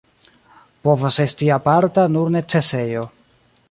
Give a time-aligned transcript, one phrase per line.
[0.87, 3.07] Povas esti aparta nur necesejo.